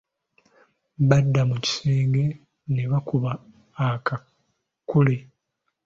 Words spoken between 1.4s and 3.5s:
mu kisenge ne bakuba